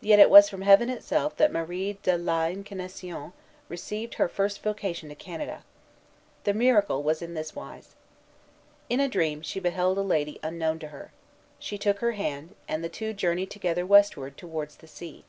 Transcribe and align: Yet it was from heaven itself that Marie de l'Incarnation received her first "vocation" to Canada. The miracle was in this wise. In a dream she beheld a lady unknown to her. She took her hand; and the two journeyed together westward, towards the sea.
Yet 0.00 0.18
it 0.18 0.30
was 0.30 0.48
from 0.48 0.62
heaven 0.62 0.88
itself 0.88 1.36
that 1.36 1.52
Marie 1.52 1.98
de 2.02 2.16
l'Incarnation 2.16 3.34
received 3.68 4.14
her 4.14 4.26
first 4.26 4.62
"vocation" 4.62 5.10
to 5.10 5.14
Canada. 5.14 5.64
The 6.44 6.54
miracle 6.54 7.02
was 7.02 7.20
in 7.20 7.34
this 7.34 7.54
wise. 7.54 7.94
In 8.88 9.00
a 9.00 9.06
dream 9.08 9.42
she 9.42 9.60
beheld 9.60 9.98
a 9.98 10.00
lady 10.00 10.40
unknown 10.42 10.78
to 10.78 10.88
her. 10.88 11.12
She 11.58 11.76
took 11.76 11.98
her 11.98 12.12
hand; 12.12 12.54
and 12.66 12.82
the 12.82 12.88
two 12.88 13.12
journeyed 13.12 13.50
together 13.50 13.84
westward, 13.84 14.38
towards 14.38 14.76
the 14.76 14.88
sea. 14.88 15.26